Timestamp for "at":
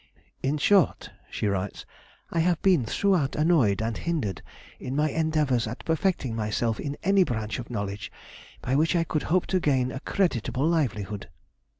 5.67-5.85